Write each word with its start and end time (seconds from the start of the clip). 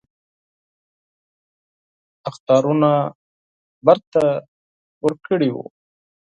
اخطارونه 2.29 2.91
تکرار 4.11 5.13
کړي 5.25 5.49
وو. 5.51 5.65